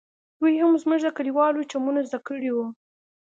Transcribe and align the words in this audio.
دوى 0.39 0.53
هم 0.63 0.73
زموږ 0.83 0.99
د 1.03 1.07
کليوالو 1.17 1.67
چمونه 1.71 1.99
زده 2.07 2.19
کړي 2.27 2.49
وو. 2.53 2.65